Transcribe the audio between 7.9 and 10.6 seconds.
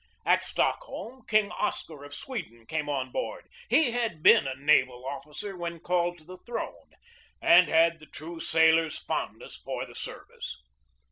the true sailor's fond ness for the service.